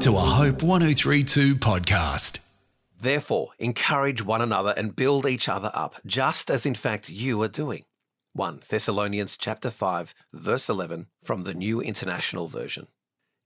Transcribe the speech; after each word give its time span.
to 0.00 0.14
a 0.14 0.20
Hope 0.20 0.62
1032 0.62 1.56
podcast. 1.56 2.38
Therefore, 3.00 3.50
encourage 3.58 4.24
one 4.24 4.40
another 4.40 4.72
and 4.76 4.94
build 4.94 5.26
each 5.26 5.48
other 5.48 5.72
up, 5.74 5.96
just 6.06 6.50
as 6.50 6.64
in 6.64 6.76
fact 6.76 7.10
you 7.10 7.42
are 7.42 7.48
doing. 7.48 7.82
1 8.32 8.60
Thessalonians 8.68 9.36
chapter 9.36 9.70
5 9.70 10.14
verse 10.32 10.68
11 10.68 11.08
from 11.20 11.42
the 11.42 11.54
New 11.54 11.80
International 11.80 12.46
Version. 12.46 12.86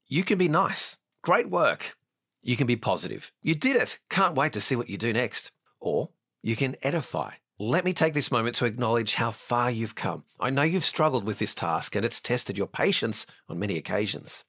You 0.09 0.25
can 0.25 0.37
be 0.37 0.49
nice. 0.49 0.99
Great 1.23 1.49
work. 1.49 1.97
You 2.43 2.57
can 2.57 2.67
be 2.67 2.77
positive. 2.77 3.33
You 3.41 3.55
did 3.55 3.77
it. 3.77 3.99
Can't 4.11 4.35
wait 4.35 4.53
to 4.53 4.61
see 4.61 4.77
what 4.77 4.91
you 4.91 4.99
do 4.99 5.15
next. 5.15 5.53
Or 5.81 6.11
you 6.43 6.55
can 6.55 6.77
edify. 6.83 7.35
Let 7.59 7.85
me 7.85 7.93
take 7.93 8.15
this 8.15 8.33
moment 8.33 8.57
to 8.57 8.65
acknowledge 8.65 9.15
how 9.15 9.31
far 9.31 9.71
you've 9.71 9.95
come. 9.95 10.25
I 10.41 10.49
know 10.49 10.63
you've 10.63 10.85
struggled 10.85 11.25
with 11.25 11.39
this 11.39 11.55
task 11.55 11.95
and 11.95 12.05
it's 12.05 12.19
tested 12.19 12.57
your 12.57 12.67
patience 12.67 13.27
on 13.49 13.59
many 13.59 13.77
occasions. 13.77 14.45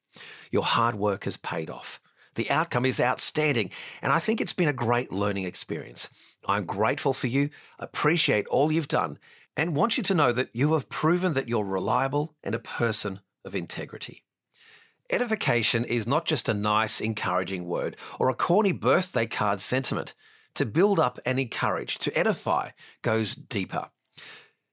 Your 0.51 0.63
hard 0.63 0.95
work 0.95 1.25
has 1.25 1.35
paid 1.35 1.69
off. 1.69 1.99
The 2.35 2.49
outcome 2.49 2.85
is 2.85 2.99
outstanding, 2.99 3.69
and 4.01 4.11
I 4.11 4.19
think 4.19 4.41
it's 4.41 4.53
been 4.53 4.69
a 4.69 4.73
great 4.73 5.11
learning 5.11 5.43
experience. 5.43 6.09
I'm 6.47 6.65
grateful 6.65 7.13
for 7.13 7.27
you, 7.27 7.49
appreciate 7.77 8.47
all 8.47 8.71
you've 8.71 8.87
done, 8.87 9.19
and 9.55 9.75
want 9.75 9.97
you 9.97 10.03
to 10.03 10.15
know 10.15 10.31
that 10.31 10.49
you 10.53 10.73
have 10.73 10.89
proven 10.89 11.33
that 11.33 11.47
you're 11.47 11.65
reliable 11.65 12.35
and 12.43 12.55
a 12.55 12.59
person 12.59 13.19
of 13.45 13.53
integrity. 13.53 14.23
Edification 15.11 15.83
is 15.83 16.07
not 16.07 16.25
just 16.25 16.49
a 16.49 16.53
nice, 16.53 16.99
encouraging 17.01 17.67
word 17.67 17.97
or 18.19 18.29
a 18.29 18.35
corny 18.35 18.71
birthday 18.71 19.27
card 19.27 19.59
sentiment. 19.59 20.15
To 20.55 20.65
build 20.65 20.99
up 20.99 21.19
and 21.25 21.39
encourage, 21.39 21.97
to 21.99 22.17
edify, 22.17 22.69
goes 23.01 23.33
deeper. 23.33 23.89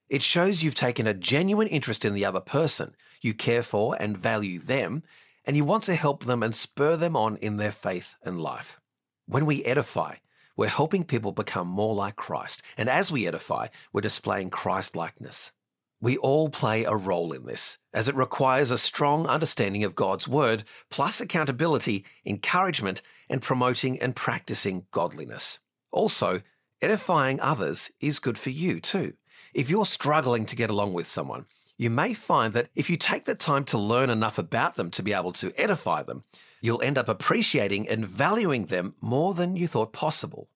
It 0.09 0.21
shows 0.21 0.61
you've 0.61 0.75
taken 0.75 1.07
a 1.07 1.13
genuine 1.13 1.67
interest 1.67 2.05
in 2.05 2.13
the 2.13 2.25
other 2.25 2.39
person, 2.39 2.95
you 3.21 3.33
care 3.33 3.63
for 3.63 3.95
and 3.99 4.17
value 4.17 4.59
them, 4.59 5.03
and 5.45 5.55
you 5.55 5.65
want 5.65 5.83
to 5.85 5.95
help 5.95 6.25
them 6.25 6.43
and 6.43 6.53
spur 6.53 6.95
them 6.95 7.15
on 7.15 7.37
in 7.37 7.57
their 7.57 7.71
faith 7.71 8.15
and 8.21 8.39
life. 8.39 8.79
When 9.25 9.45
we 9.45 9.63
edify, 9.63 10.15
we're 10.55 10.67
helping 10.67 11.03
people 11.03 11.31
become 11.31 11.67
more 11.67 11.95
like 11.95 12.15
Christ, 12.15 12.61
and 12.77 12.89
as 12.89 13.11
we 13.11 13.25
edify, 13.25 13.67
we're 13.91 14.01
displaying 14.01 14.49
Christ 14.49 14.95
likeness. 14.95 15.51
We 15.99 16.17
all 16.17 16.49
play 16.49 16.83
a 16.83 16.95
role 16.95 17.31
in 17.31 17.45
this, 17.45 17.77
as 17.93 18.09
it 18.09 18.15
requires 18.15 18.69
a 18.69 18.77
strong 18.77 19.27
understanding 19.27 19.83
of 19.83 19.95
God's 19.95 20.27
Word, 20.27 20.63
plus 20.89 21.21
accountability, 21.21 22.05
encouragement, 22.25 23.01
and 23.29 23.41
promoting 23.41 23.99
and 24.01 24.15
practicing 24.15 24.87
godliness. 24.91 25.59
Also, 25.91 26.41
edifying 26.81 27.39
others 27.39 27.91
is 27.99 28.19
good 28.19 28.37
for 28.37 28.49
you 28.49 28.79
too. 28.79 29.13
If 29.53 29.69
you're 29.69 29.85
struggling 29.85 30.45
to 30.45 30.55
get 30.55 30.69
along 30.69 30.93
with 30.93 31.07
someone, 31.07 31.45
you 31.77 31.89
may 31.89 32.13
find 32.13 32.53
that 32.53 32.69
if 32.75 32.89
you 32.89 32.97
take 32.97 33.25
the 33.25 33.35
time 33.35 33.65
to 33.65 33.77
learn 33.77 34.09
enough 34.09 34.37
about 34.37 34.75
them 34.75 34.91
to 34.91 35.03
be 35.03 35.13
able 35.13 35.33
to 35.33 35.51
edify 35.57 36.03
them, 36.03 36.23
you'll 36.61 36.81
end 36.81 36.97
up 36.97 37.09
appreciating 37.09 37.89
and 37.89 38.05
valuing 38.05 38.65
them 38.65 38.95
more 39.01 39.33
than 39.33 39.55
you 39.55 39.67
thought 39.67 39.91
possible. 39.91 40.47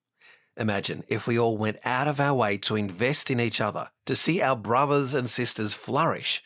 Imagine 0.56 1.04
if 1.08 1.26
we 1.26 1.38
all 1.38 1.58
went 1.58 1.78
out 1.84 2.08
of 2.08 2.18
our 2.18 2.34
way 2.34 2.56
to 2.58 2.76
invest 2.76 3.30
in 3.30 3.40
each 3.40 3.60
other, 3.60 3.90
to 4.06 4.16
see 4.16 4.40
our 4.40 4.56
brothers 4.56 5.14
and 5.14 5.28
sisters 5.28 5.74
flourish, 5.74 6.42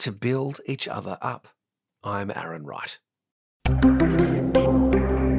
to 0.00 0.12
build 0.12 0.60
each 0.66 0.86
other 0.86 1.16
up. 1.22 1.48
I'm 2.02 2.30
Aaron 2.34 2.66
Wright. 2.66 2.98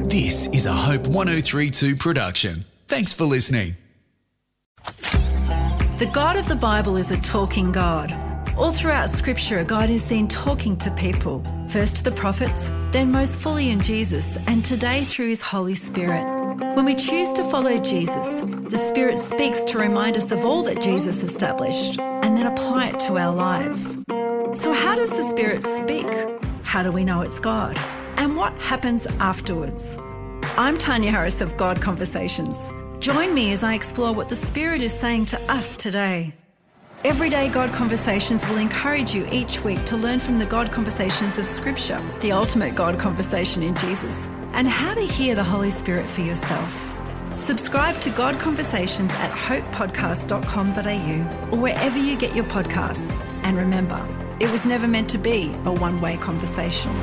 This 0.10 0.48
is 0.48 0.66
a 0.66 0.74
Hope 0.74 1.08
1032 1.08 1.98
production. 1.98 2.66
Thanks 2.88 3.14
for 3.14 3.26
listening. 3.26 3.76
The 5.98 6.10
God 6.14 6.36
of 6.36 6.48
the 6.48 6.56
Bible 6.56 6.98
is 6.98 7.12
a 7.12 7.18
talking 7.22 7.72
God. 7.72 8.12
All 8.58 8.72
throughout 8.72 9.10
Scripture, 9.10 9.64
God 9.64 9.90
is 9.90 10.04
seen 10.04 10.28
talking 10.28 10.78
to 10.78 10.92
people, 10.92 11.44
first 11.68 12.04
the 12.04 12.12
prophets, 12.12 12.72
then 12.92 13.12
most 13.12 13.40
fully 13.40 13.70
in 13.70 13.82
Jesus, 13.82 14.38
and 14.48 14.64
today 14.64 15.04
through 15.04 15.30
His 15.30 15.42
Holy 15.42 15.76
Spirit. 15.76 16.24
When 16.76 16.86
we 16.86 16.96
choose 16.96 17.34
to 17.34 17.44
follow 17.50 17.78
Jesus, 17.80 18.42
the 18.70 18.78
Spirit 18.78 19.20
speaks 19.20 19.64
to 19.66 19.78
remind 19.78 20.16
us 20.16 20.32
of 20.32 20.46
all 20.46 20.64
that 20.64 20.82
Jesus 20.82 21.24
established 21.24 22.00
and 22.00 22.38
then 22.38 22.46
apply 22.46 22.88
it 22.90 23.00
to 23.02 23.18
our 23.18 23.34
lives. 23.34 23.98
So, 24.62 24.72
how 24.72 24.96
does 24.96 25.10
the 25.10 25.24
Spirit 25.24 25.64
speak? 25.64 26.08
How 26.64 26.84
do 26.84 26.92
we 26.92 27.04
know 27.04 27.22
it's 27.22 27.40
God? 27.40 27.78
And 28.16 28.38
what 28.38 28.54
happens 28.62 29.06
afterwards? 29.20 29.98
I'm 30.58 30.78
Tanya 30.78 31.12
Harris 31.12 31.42
of 31.42 31.58
God 31.58 31.82
Conversations. 31.82 32.72
Join 33.00 33.34
me 33.34 33.52
as 33.52 33.62
I 33.62 33.74
explore 33.74 34.14
what 34.14 34.30
the 34.30 34.38
Spirit 34.38 34.82
is 34.82 34.98
saying 34.98 35.26
to 35.26 35.52
us 35.52 35.76
today. 35.76 36.34
Everyday 37.04 37.50
God 37.50 37.74
Conversations 37.74 38.48
will 38.48 38.56
encourage 38.56 39.14
you 39.14 39.28
each 39.34 39.66
week 39.66 39.84
to 39.84 39.98
learn 39.98 40.22
from 40.22 40.38
the 40.38 40.46
God 40.46 40.72
Conversations 40.72 41.38
of 41.38 41.46
Scripture, 41.46 42.02
the 42.22 42.32
ultimate 42.32 42.74
God 42.74 42.98
conversation 42.98 43.64
in 43.64 43.76
Jesus, 43.76 44.30
and 44.54 44.66
how 44.66 44.94
to 44.94 45.02
hear 45.02 45.36
the 45.36 45.44
Holy 45.44 45.72
Spirit 45.72 46.08
for 46.08 46.22
yourself. 46.22 46.96
Subscribe 47.36 48.00
to 48.00 48.10
God 48.12 48.40
Conversations 48.40 49.12
at 49.16 49.32
hopepodcast.com.au 49.32 51.50
or 51.52 51.60
wherever 51.60 52.00
you 52.00 52.16
get 52.16 52.34
your 52.34 52.46
podcasts. 52.46 53.22
And 53.44 53.58
remember, 53.58 54.02
it 54.40 54.50
was 54.50 54.66
never 54.66 54.88
meant 54.88 55.10
to 55.10 55.18
be 55.18 55.54
a 55.66 55.74
one 55.74 56.00
way 56.00 56.16
conversation. 56.16 56.96